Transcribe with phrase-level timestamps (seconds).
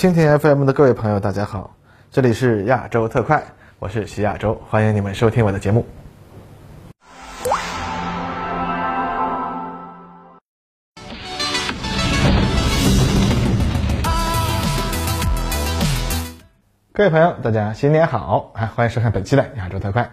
[0.00, 1.76] 蜻蜓 FM 的各位朋友，大家好，
[2.10, 3.44] 这里是亚洲特快，
[3.78, 5.84] 我是徐亚洲，欢迎你们收听我的节目。
[16.94, 18.72] 各位朋友，大家新年好啊！
[18.74, 20.12] 欢迎收看本期的亚洲特快。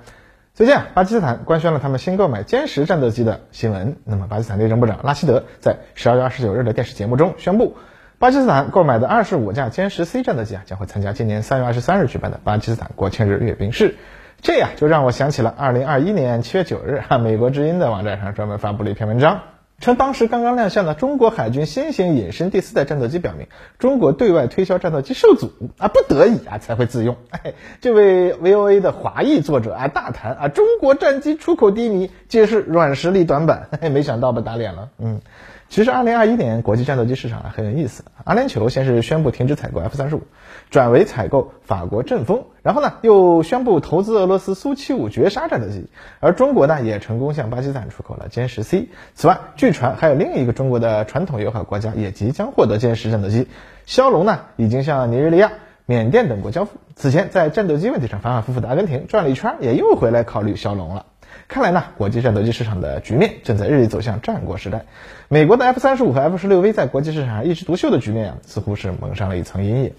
[0.54, 3.96] 最近啊，巴基斯坦官宣了他们新购买歼十战斗机的新闻。
[4.04, 7.78] 那么，巴基斯坦内政部长拉希德在十二月二十九日的电视节目中宣布，
[8.20, 13.95] 巴基斯坦购买的二十五架歼十 C 战斗机啊，将会参加今年三月二十三日举办的巴基斯坦国庆日阅兵式。
[14.41, 19.41] 这呀，就让我想起了二零二一年七月九日，哈，美国之音的网站上专门发布了一篇文章。
[19.80, 23.45] 称当时刚刚亮相的中国海军新型隐身第四代战斗机表明，
[23.77, 27.17] 中国对外推销战斗机受阻啊，不得已啊才会自用。
[27.30, 33.70] 哎，这位 VOA 的华裔作者啊大谈啊，中国战机出口低迷，皆是软实力短板。
[33.80, 34.89] 嘿 没想到吧打脸了。
[34.97, 35.22] 嗯，
[35.70, 38.03] 其实二零二一年国际战斗机市场啊很有意思。
[38.23, 40.23] 阿联酋先是宣布停止采购 F 三十五，
[40.70, 48.89] 转为采购法国阵风，然后呢又宣布投资俄罗斯苏七五绝杀战斗机，而中国呢也成功向巴基斯坦出口了歼十 C。
[49.14, 53.47] 此外，据传还有另一个中国的传统友好国家也即将获得歼十战斗机，
[53.86, 55.52] 枭龙呢已经向尼日利亚、
[55.86, 56.77] 缅甸等国交付。
[56.95, 61.05] 此前在战斗机问题上反反复复的阿根廷转了一圈，也又回来考虑枭龙了。
[61.48, 64.86] 看来呢，国际战斗机市场的局面正在日益走向战国时代。
[65.30, 69.94] 美国的 F 三十五和 F 十六 V 在国际市场上一枝独秀的局面啊，似乎是蒙上了一层阴影。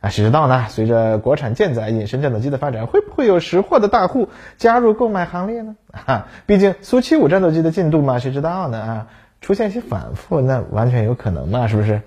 [0.00, 0.66] 啊，谁知道呢？
[0.68, 5.76] 随着国产舰载隐身战斗机的发展，会不会有识货的大户加入购买行列呢？
[6.06, 8.78] 啊，毕竟苏七五战斗机的进度嘛，谁知道呢？
[8.78, 9.06] 啊，
[9.40, 12.02] 出现一些反复，那完全有可能嘛，是不是？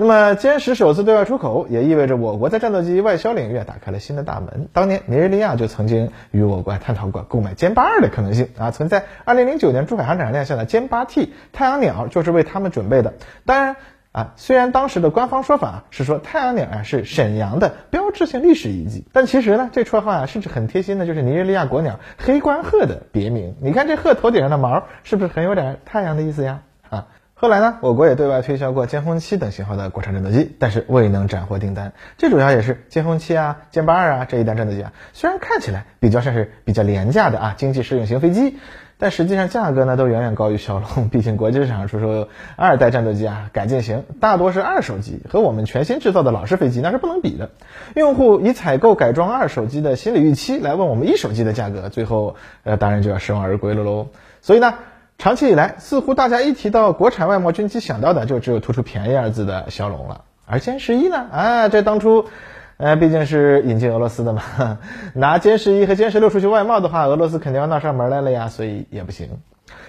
[0.00, 4.68] 那么歼十首次对外出口，也意味着我国在战斗机外销领域打开了新的大门。
[4.72, 13.14] 当年尼日利亚就曾经与我国探讨过购买歼八二的可能性啊，存在2009年珠海航展亮相的歼八 T 太阳鸟就是为他们准备的。
[13.44, 13.74] 当然
[14.12, 23.56] 啊，虽然当时的官方说法是说太阳鸟啊是沈阳的标志性历史遗迹，但其实呢，这绰号啊甚至很贴心的，就是尼日利亚国鸟黑冠鹤的别名。
[23.60, 26.60] 你看这鹤头顶上的毛，是不是很有点太阳的意思呀？
[27.40, 31.92] 后来呢，我国也对外推销过歼轰七等型号的国产战斗机，但是未能斩获订单。
[32.16, 38.56] 最主要也是歼轰七啊、歼八二啊这一代战斗机啊，虽然看起来比较像是比较廉价的啊经济适用型飞机，
[38.98, 41.08] 但实际上价格呢都远远高于骁龙。
[41.10, 47.50] 毕竟国际市场上出售二代战斗机啊，改进型大多是二手机，和我们全新制造的老式飞机那是不能比的。
[47.94, 52.34] 用户以采购改装二手机的心理预期来问我们一手机的价格，最后
[52.64, 54.08] 呃当然就要失望而归了喽。
[54.42, 54.74] 所以呢。
[55.18, 60.22] 长期以来，似乎大家一提到国产外贸军机，想到的就只有突出便宜二字的骁龙了。
[60.46, 61.26] 而歼十一呢？
[61.32, 62.26] 啊，这当初，
[62.76, 64.78] 呃，毕竟是引进俄罗斯的嘛，
[65.14, 69.40] 拿歼十一和歼十六出去外贸的话，俄罗斯肯定要闹上门来了呀，所以也不行。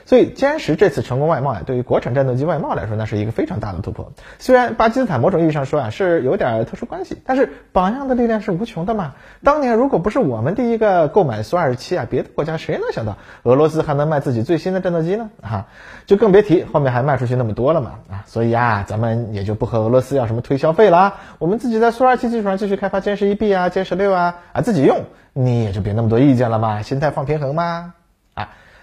[0.06, 4.12] 所以歼十这次成功外贸呀，对于国产战斗机外贸来说，那是一个非常大的突破。
[4.40, 9.13] 虽然巴基斯坦某种意义上说啊是有点特殊关系，但是榜样的力量是无穷的嘛。
[9.44, 15.29] 当年如果不是我们第一个购买苏二十七啊，别的国家谁能想到俄罗斯还能卖自己最新的战斗机呢？
[15.41, 15.67] 啊，
[16.07, 18.00] 就更别提后面还卖出去那么多了嘛。
[18.09, 25.03] 啊，所以啊，咱们也就不和俄罗斯要什么推销费啦，我们自己在苏二七基础上继续开发歼十一 B 啊、歼十六啊啊，自己用，
[25.34, 27.94] 你也就别那么多意见了嘛，心态放平衡嘛。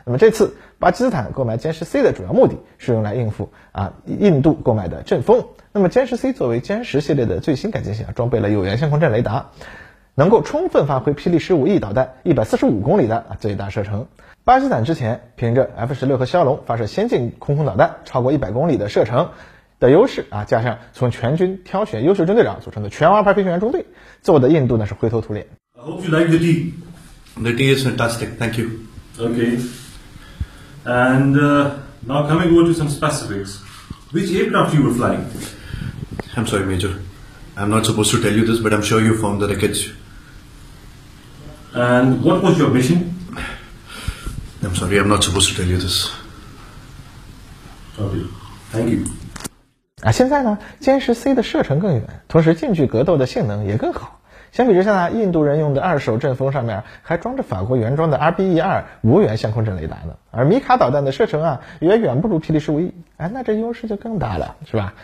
[0.06, 0.56] 啊，那么这次。
[0.78, 5.46] 巴基斯坦购买歼十 C 的主要目的是用来应付啊印度购买的阵风。
[5.72, 9.52] 那么歼十 C 作为歼十系列的最新改进型，装备了有源相控阵雷达，
[10.14, 14.06] 能够充分发挥霹雳十五 E 导弹一百四十五公里的啊最大射程。
[14.44, 19.30] 巴基斯坦之前凭着 F 十六和枭龙发射先进空空导弹超过一百公里的射程
[19.80, 23.86] 的优势啊，加上从全军挑选优秀中队长组成的全王牌飞行员中队，
[24.20, 25.46] 做的印度呢是灰头土脸。
[25.74, 26.72] I hope you like the tea.
[27.34, 28.36] The tea is fantastic.
[28.38, 28.68] Thank you.
[29.18, 29.58] Okay.
[30.85, 33.61] And uh, now coming over to some specifics.
[34.11, 35.25] Which aircraft you were flying?
[36.35, 36.99] I'm sorry, Major.
[37.55, 39.93] I'm not supposed to tell you this, but I'm sure you found the wreckage.
[41.73, 43.13] And what was your mission?
[44.63, 46.09] I'm sorry, I'm not supposed to tell you this.
[47.99, 48.25] Okay,
[48.71, 49.05] thank you.
[50.01, 54.14] 啊，现在呢，歼十 C 的射程更远，同时近距格斗的性能也更好。
[54.52, 64.94] 相比之下呢，印度人用的二手阵风上面还装着法国原装的 RBE 二无源相控阵雷达呢，而米卡导弹的射程啊也远不如霹雳十五 E，哎，那这优势就更大了，是吧？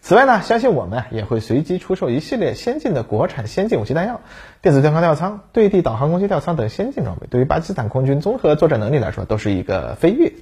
[0.00, 4.20] 此外呢，相信我们也会随机出售一系列先进的国产先进武器弹药、
[4.60, 10.32] 电子对抗吊舱、对地导航攻击吊舱等先进装备，对于巴基斯坦空军综合作战能力来说都是一个飞跃。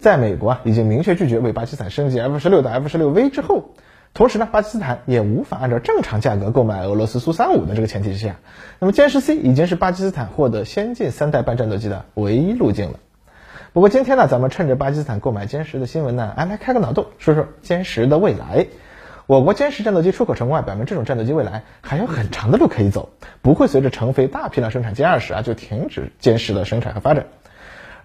[0.00, 3.70] 在美国啊已经明确拒绝为巴基斯坦升级 F 十六到 F 十六 V 之后。
[4.16, 8.36] 同时呢，巴基斯坦也无法按照正常价格购买俄罗斯苏三五的这个前提之下，
[8.78, 12.98] 那么歼十 C 已经是巴基斯坦获得先进三代半战斗机的唯一路径了。
[13.74, 18.68] 不过今天呢，咱们趁着巴基斯坦购买歼十的新闻呢，哎，来开个脑洞，说说歼十的未来。
[19.26, 23.10] 我国歼十战斗机出口成功啊，表明这种战斗机未来还有很长的路可以走，
[23.42, 27.26] 不会随着成飞大批量生产歼二十啊就停止歼十的生产和发展。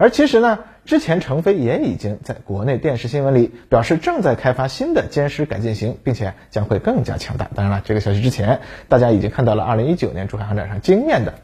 [0.01, 7.47] 而其实呢，之前成飞也已经在国内电视新闻里表示正在开发新的歼十改进型，并且将会更加强大。
[7.53, 11.35] 当然了，这个消息之前大家已经看到了2019年珠海航展上惊艳的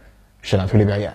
[0.42, 1.14] 矢量推力表演，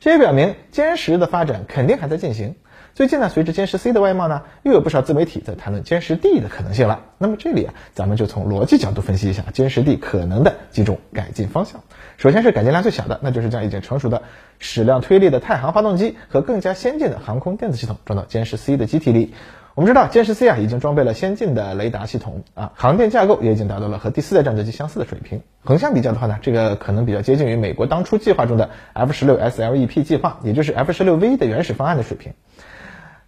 [0.00, 2.56] 这也表明歼十的发展肯定还在进行。
[2.94, 7.00] 最近呢，随着歼十 C 的外贸呢，又有不少自媒体在谈论歼十 D 的可能性了。
[7.16, 11.80] 那么这里啊，咱们就从逻辑角度分析一下歼十 D 可能的几种改进方向。
[12.18, 14.22] 首先是改进量最小的，那就是将已经成熟的
[14.58, 19.32] 矢量推力的太行发动机和更加先进的航空电子系统装到歼十 C 的机体里。
[19.74, 25.40] 我们知道歼十 C 啊已经装备了先进的雷达系统啊，航电架构也已经达到了和第四代战斗机相似的水平。
[25.64, 32.34] 横向比较的话呢，这个可能比较接近于美国当初计划中的 F 十六 SLEP 计划，也就是 F 十六 V 的原始方案的水平。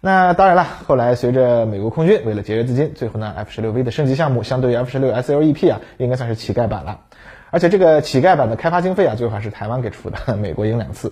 [0.05, 6.99] 那当然了，后来随着美国空军为了节约资金，最后呢，F 十六 V 的升级项目相对于 F 十六 SLEP 啊，应该算是乞丐版了。
[7.49, 11.11] 而且这个乞丐版的开发经费啊，最后还是台湾给出的， 美国赢两次。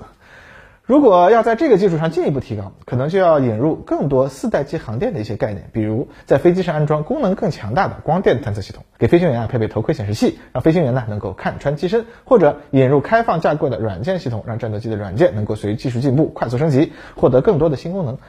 [0.83, 18.19] 如果要在这个基础上进一步提高，可能就要引入更多四代机航电的一些概念，比如在飞机上安装功能更强大的光电探测系统，给飞行员啊配备头盔显示器，让飞行员呢能够看穿机身，或者引入开放架构的软件系统，让战斗机的软件能够随技术进步快速升级，获得更多的新功能。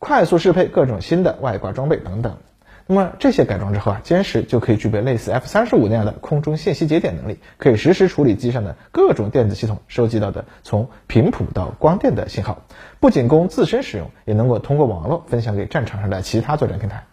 [0.00, 2.38] 快速适配各种新的外挂装备等等，
[2.86, 12.64] 那么这些改装之后啊，歼十就可以具备类似 F 三十五那样的空中信息节点能力，可以实时处理机上的各种电子系统收集到的从频谱到光电的信号，
[12.98, 17.04] 不仅供自身使用，也能够通过网络分享给战场上的其他作战平台。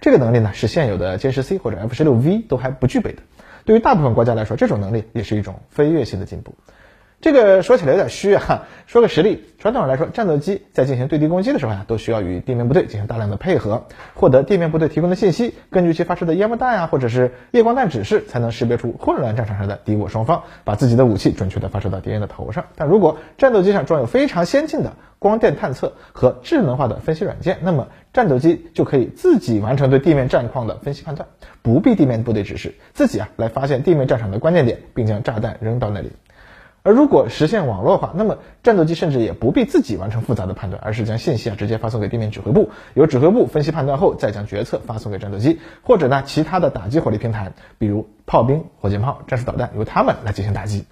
[0.00, 3.22] 这个能力呢，是现有的歼十 C 或者 F 十六 V 都还不具备的。
[3.64, 6.54] 对于大部分国家来说，这种能力也是一种飞跃性的进步。
[7.18, 22.66] 这个说起来有点虚啊， 说个实例，传统上来说，战斗机在进行对地攻击的时候呀，都需要与地面部队进行大量的配合，获得地面部队提供的信息，根据其发射的烟雾弹啊，或者是夜光弹指示，才能识别出混乱战场上的敌我双方，把自己的武器准确的发射到敌人的头上。
[22.76, 31.26] 但如果战斗机上装有非常先进的光电探测和智能化的分析软件，那么战斗机就可以自己完成对地面战况的分析判断，
[31.62, 36.12] 不必地面部队指示，自己啊来发现地面战场的关键点，并将炸弹扔到那里。
[36.86, 50.84] 而如果实现网络化，那么战斗机甚至也不必自己完成复杂的判断，而是将信息啊直接发送给地面指挥部，由指挥部分析判断后，再将决策发送给战斗机，或者呢其他的打击火力平台，比如炮兵、火箭炮、战术导弹，由他们来进行打击。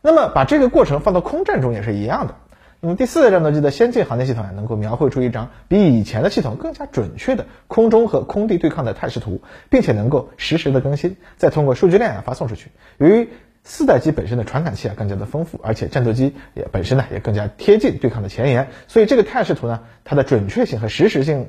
[0.00, 2.36] 那么把这个过程放到空战中也是一样的。
[2.78, 12.70] 那么第四代战斗机的先进航电系统啊能够描绘出一张比以前的系统更加准确的空中和空地对抗的态势图，并且能够实时的更新，再通过数据链啊发送出去。
[12.98, 13.28] 由于
[13.64, 21.48] 四代机本身的传感器啊更加的丰富，而且战斗机也本身呢也更加贴近对抗的前沿，所以这个态势图呢，它的准确性和实时性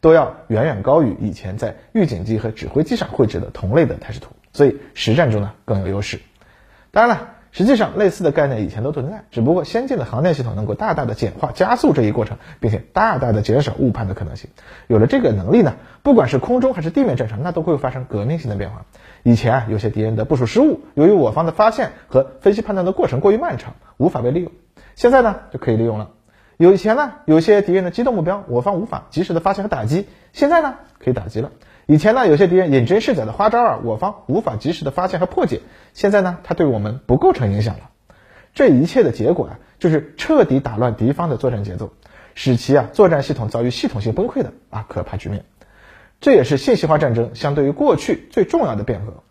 [0.00, 6.20] 都要远远高于以前在预警机和指挥机上绘制的同类的态势图，所以实战中呢更有优势。
[6.90, 7.35] 当然了。
[7.56, 14.50] 实际上，类似的概念以前都存在，只不过先进的航电系统能够大大的简化、加速这一过程，并且大大的减少误判的可能性。
[14.88, 18.84] 有了这个能力呢，不管是空中还是地面战场，那都会发生革命性的变化。
[19.22, 24.52] 以前啊，有些敌人的部署失误，由于我方的发现和分析判断的过程过于漫长，无法被利用。
[24.94, 26.10] 现在呢，就可以利用了。
[26.58, 31.52] 有以前呢，有些敌人的机动目标，我方无法及时的发现和打击，现在呢，可以打击了。
[31.86, 35.60] 以前呢，有些敌人隐真是假的花招啊，我方无法及时的发现和破解。
[35.94, 37.90] 现在呢，它对我们不构成影响了。
[38.54, 41.92] 这一切的结果啊，就是彻底打乱敌方的作战节奏，
[42.34, 45.44] 使其啊作战系统遭遇系统性崩溃的啊可怕局面。
[46.20, 49.22] 这也是信息化战争相对于过去最重要的变革。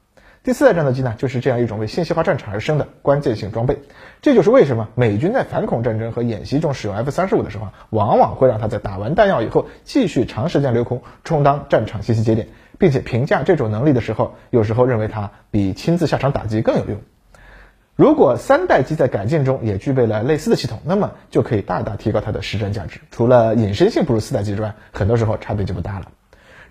[0.45, 3.79] 第四代战斗机呢，就是这样一种为信息化战场而生的关键性装备。
[4.21, 16.99] 这就是为什么美军在反恐战争和演习中使用 F 三十五的时候，往往会让它在打完弹药以后继续长时间留空，充当战场信息节点，并且评价这种能力的时候，有时候认为它比亲自下场打击更有用。
[17.95, 22.99] 如果三代机在改进中也具备了类似的系统，那么就可以大大提高它的实战价值。
[23.09, 26.11] 除了隐身性不如四代机之外，很多时候差别就不大了。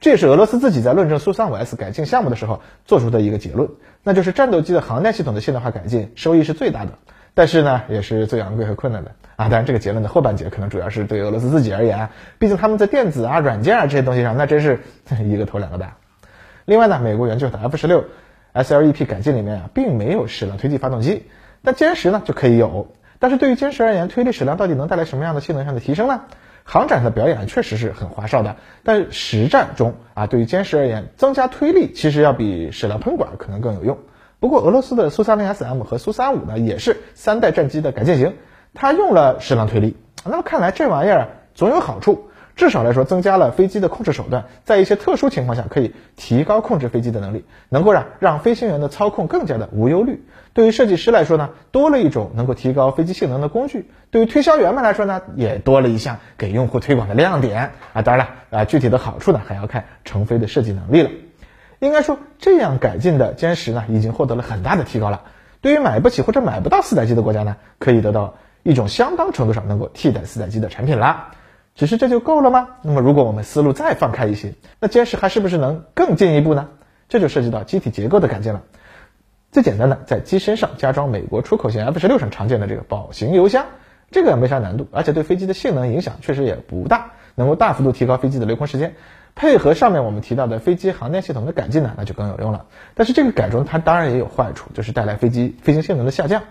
[0.05, 3.71] 这也是俄罗斯自己在论证苏 -35S 改进项目的时候做出的一个结论，
[4.03, 6.91] 那就是战斗机的航电系统的现代化改进收益是最大的，
[7.33, 9.49] 但是呢，也是最昂贵和困难的啊。
[9.49, 14.81] 当然，这个结论的后半截可能主要是对俄罗斯自己而言，毕竟他们在电子啊、软件啊这些东西上，那真是
[15.25, 15.97] 一个头两个大。
[16.67, 18.05] 另外呢，美国援救的 F 十六
[18.53, 21.31] SLEP 改进里面啊，并没有矢量推进发动机，
[21.63, 22.93] 但歼十呢就可以有。
[23.19, 26.25] 但是对于歼十而言，推力矢量到底能带来什么样的性能上的提升呢？
[26.65, 33.99] 航展的表演确实是很花哨的，但实战中啊，对于歼十而言，增加推力其实要比矢量喷管可能更有用。
[34.41, 38.35] 不过俄罗斯的苏三零 SM 和苏三五呢，也是三代战机的改进型，
[38.73, 39.97] 它用了矢量推力。
[40.25, 50.25] 那么看来这玩意儿总有好处，至少来说增加了飞机的控制手段，在一些特殊情况下可以提高控制飞机的能力，能够让让飞行员的操控更加的无忧虑。
[50.53, 53.81] 对于设计师来说呢，多了一种能够提高飞机性能的工具；
[54.13, 58.03] 对于推销员们来说呢，也多了一项给用户推广的亮点啊。
[58.03, 61.11] 当然了，啊具体的好处呢，还要看成飞的设计能力了。
[61.81, 65.23] 应该说，这样改进的歼十呢，已经获得了很大的提高了。
[65.61, 71.33] 对于买不起或者买不到四代机的国家呢，可以得到一种相当程度上能够替代四代机的产品啦。
[71.75, 72.69] 只是这就够了吗？
[72.83, 76.69] 那么如果我们思路再放开一些，那歼十还是不是能更进一步呢？
[77.09, 78.63] 这就涉及到机体结构的改进了。
[79.51, 83.67] 最简单的，在机身上加装美国出口型 F 十六上常见的这个保型油箱，
[84.11, 88.95] 这个没啥难度，而且对飞机的性能影响确实也不大，能够大幅度提高飞机的留空时间。
[89.35, 92.67] 配合上面我们提到的飞机航电系统的改进呢，那就更有用了。
[92.95, 96.43] 但是这个改装它当然也有坏处，就是带来飞机飞行性能的下降。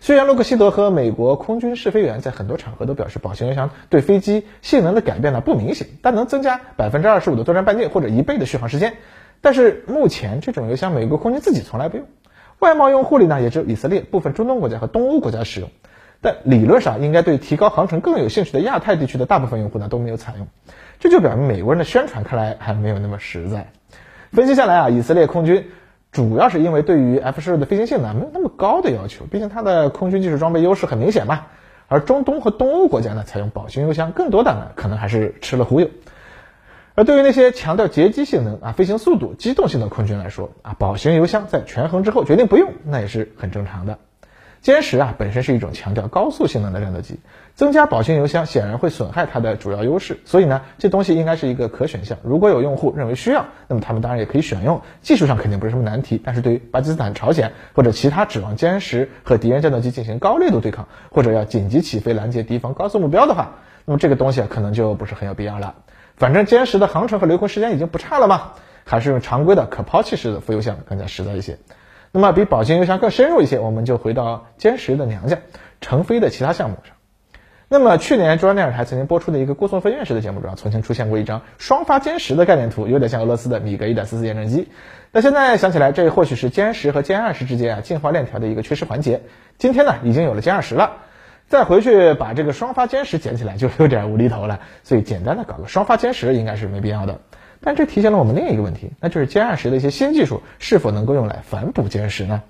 [0.00, 8.94] 虽然洛克希德和美国空军试飞员在很多场合都表示，保型油箱对飞机性能的改变呢不明显，但能增加百分之二十五的作战半径或者一倍的续航时间。
[9.40, 12.06] 但是目前这种油箱美国空军自己从来不用，
[12.58, 15.70] 外贸用户里呢也只有以色列、部分中东国家和东欧国家使用。
[16.20, 20.48] 但理论上应该对提高航程更有兴趣的亚太地区的大部分用户呢都没有采用。
[20.98, 23.70] 这就表明美国人的宣传看来还没有那么实在。
[24.32, 25.70] 分析下来啊，以色列空军
[26.18, 31.42] 主要是因为对于 F 十六的飞行性能没有那么高的要求，毕竟它的空军技术装备优势很明显嘛。
[31.86, 35.88] 而中东和东欧国家呢，采用保型油箱更多的呢，可能还是吃了忽悠。
[36.96, 43.96] 而对于那些强调截击性能啊、飞行速度、机动性的空军来说啊，保型油箱在权衡之后决定不用，那也是很正常的。
[44.68, 47.18] 歼十啊本身是一种强调高速性能的战斗机，
[47.54, 52.18] 增加保型油箱显然会损害它的主要优势，所以呢这东西应该是一个可选项。
[52.22, 56.20] 如果有用户认为需要，那么他们当然也可以选用，技术上肯定不是什么难题。
[56.22, 65.76] 但是对于巴基斯坦、朝鲜或者其他指望歼十和敌人战斗机进行高烈度对抗，或者要紧急起飞拦截敌方高速目标的话，那么这个东西啊可能就不是很有必要了。
[66.18, 68.52] 反正歼十的航程和留空时间已经不差了嘛，
[68.84, 71.56] 还是用常规的可抛弃式的副油箱更加实在一些。
[72.12, 75.38] 那么比保型油箱更深入一些，我们就回到歼十的娘家
[75.80, 76.94] 成飞的其他项目上。
[77.70, 84.68] 那么去年中央电视台曾经播出的一个郭颂飞院士的节目中，曾经出现过一张双发歼十的概念图，有点像俄罗斯的米格一点四四验证机。
[85.12, 89.20] 那现在想起来，这或许是歼十和歼二十之间啊进化链条的一个缺失环节。
[89.58, 90.92] 今天呢，已经有了歼二十了，
[91.46, 94.60] 再回去把这个双发歼十捡起来就有点无厘头了。
[94.82, 97.20] 所以简单的搞个双发歼十应该是没必要的。
[97.60, 102.42] 但这提醒了我们另一个问题，那就是歼二十的一些新技术是否能够用来反哺歼十呢？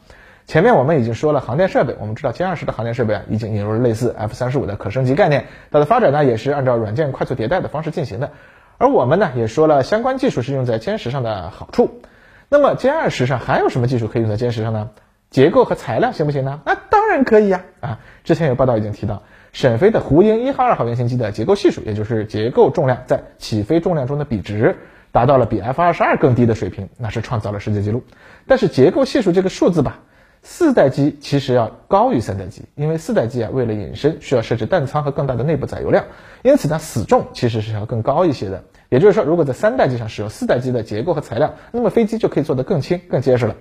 [0.47, 8.31] 前面我们已经说了航电设备，我们知道歼二十的航电设备啊已经引入了类似 F 三十五的可升级概念，它的发展呢也是按照软件快速迭代的方式进行的。
[8.79, 12.01] 而我们呢也说了相关技术是用在歼十上的好处。
[12.49, 14.91] 那么歼二十上还有什么技术可以用在歼十上呢？
[15.31, 16.61] 结构和材料行不行呢？
[16.65, 17.65] 那当然可以呀！
[17.81, 19.23] 啊，之前有报道已经提到，
[19.53, 24.77] 沈飞的胡鹰一号、二号原型机的结构系数，也就是结构重量在起飞重量中的比值。
[25.13, 28.03] 达到了比 F 二十二更低的水平，那是创造了世界纪录。
[28.47, 30.01] 但是结构系数这个数字吧，
[30.43, 36.05] 四代机其实要高于三代机，因为四代机啊为了隐身需要设置弹舱和更大的内部载油量，
[36.43, 38.63] 因此呢死重其实是要更高一些的。
[38.89, 43.55] 也就是说，如果在三代机上使用四代机的结构和材料，那么飞机就可以做得更轻、更结实了。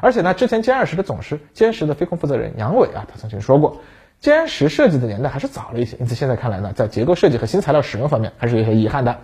[0.00, 3.80] 而且呢，之前歼二十的总师、歼十的飞控负责人杨伟啊，他曾经说过，
[4.22, 9.18] 歼十设计的年代还是早了一些，因此现在看来呢，在结构设计和新材料使用方面还是有些遗憾的。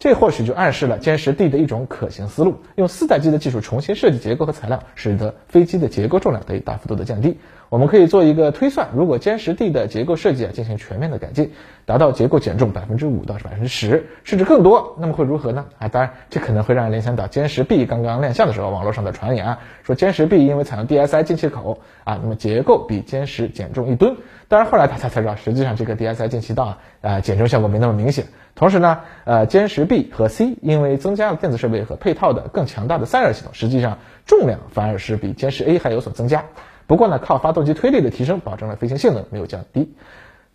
[0.00, 7.38] 这或许就暗示了歼十 D 的一种可行思路，用四代机的技术重新设计结构和材料，使得飞机的结构重量得以大幅度的降低。
[7.70, 11.52] 我们可以做一个推算，如果歼十 D 的结构设计啊进行全面的改进，
[11.86, 15.66] 达到结构减重百分之五到百分之十，甚至更多，那么会如何呢？
[15.78, 24.16] 啊，当然这可能会让人联想到歼十 B 刚刚亮相的时候，网络上的传言啊，说歼十 B 因为采用 DSI 进气口啊，那么结构比歼十减重一吨。
[24.48, 28.24] 当然后来大家才知道，实际上这个 DSI 进气道啊，呃减重效果没那么明显。
[28.56, 36.46] 同时呢，呃歼十 B 和 C 因为增加了电子设备和配套的更强大的散热系统，实际上重量反而是比歼十 A 还有所增加。
[36.90, 39.94] 不过呢，靠发动机推力的提升，保证了飞行性能没有降低。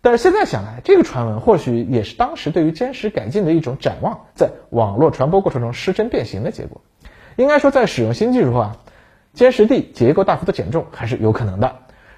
[0.02, 6.82] 但是现在想来，这个传闻或许也是当时对于歼十改进的一种展望，在网络传播过程中失真变形的结果。
[7.36, 8.76] 应该说，在使用新技术后啊，
[9.34, 11.76] 歼十 D 结构大幅的减重还是有可能的。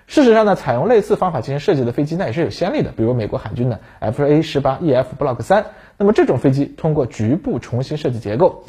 [0.09, 5.67] 事实上呢，采用类似方法进行设计的飞机，那也是有先例的，比如美国海军的 F A 十八 E F Block 三。
[5.97, 8.65] 那么这种飞机通过局部重新设计结构，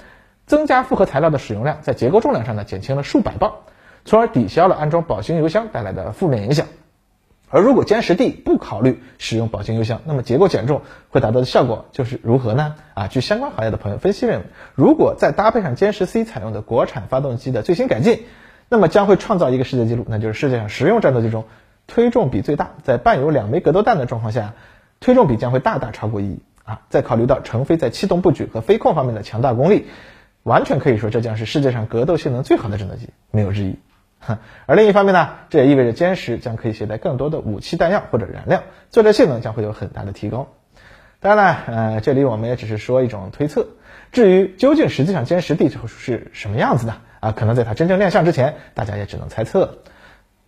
[0.46, 3.54] 增加复合材料的使用量，在结构重量上呢减轻了数百磅。
[4.06, 6.68] 从而抵消了安装保型油箱带来的负面影响。
[7.50, 12.76] 而如果歼十 D 不考虑使用保型油箱，那么结构减重会达到的效果就是如何呢？
[12.94, 18.26] 啊，据相关行业的朋友分析认为，如果再搭配上歼十 C 采用的国产发动机的最新改进，
[18.70, 21.46] 那么将会创造一个世界纪录，那就是世界上实用战斗机中
[21.88, 24.54] 推重比最大，在伴有两枚格斗弹的状况下，
[25.00, 26.40] 推重比将会大大超过一。
[26.66, 29.88] 啊，再考虑到成飞在气动布局和飞控方面的强大功力，
[30.44, 33.80] 完全可以说这将是世界上格斗性能最好的战斗机，没有之一。
[34.68, 40.50] 而另一方面呢，这也意味着歼十将可以携带更多的武器弹药或者燃料，作战性能将会有很大的提高。
[41.20, 43.68] 当然了，呃，这里我们也只是说一种推测。
[44.12, 49.80] 至于究竟实际上歼十 D 是什么样子的啊，可能在它真正亮相之前，大家也只能猜测。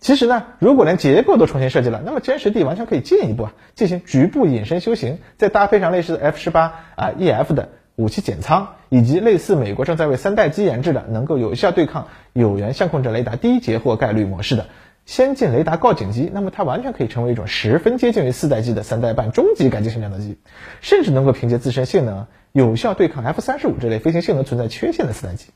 [0.00, 14.66] 其实呢，如果连结构都重新设计了，那么歼十 D 完全可以进一步啊，进行局部隐身修行，再搭配上类似的 F 十八啊 EF 的武器减仓，以及类似美国正在为三代机研制的能够有效对抗有源相控阵雷达低截获概率模式的
[15.04, 20.38] 先进雷达告警机，那么它完全可以成为一种十分接近于四代机的三代半终极改进型战斗机，
[20.80, 25.50] 甚至能够凭借自身性能有效对抗 F 三十五这类飞行性能存在缺陷的四代机。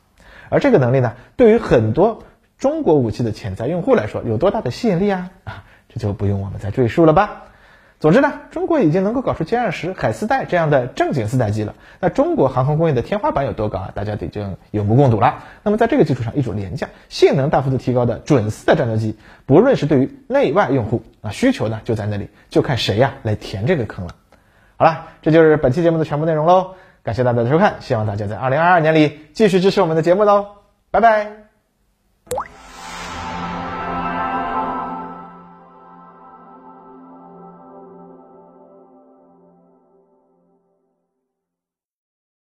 [0.49, 2.25] 而这个能力呢，对于很多
[2.59, 5.31] 中国武器的潜在用户来说有多大的吸引力啊？
[5.45, 7.46] 啊，这就不用我们再赘述了吧。
[7.99, 11.75] 总之呢，中国已经能够搞出歼二十、海四代这样的正经四代机了。
[11.99, 13.91] 那中国航空工业的天花板有多高啊？
[13.95, 15.45] 大家已经有目共睹了。
[15.63, 24.15] 那么在这个基础上，一组廉价、性能大幅度提高的准四代战斗机，不论是对于内外用户啊，需求呢就在那里，就看谁呀来填这个坑了。
[24.77, 26.75] 好了，这就是本期节目的全部内容喽。
[27.03, 30.47] 感谢大家的收看，希望大家在二零二二年里继续支持我们的节目喽。
[30.91, 32.66] 拜拜。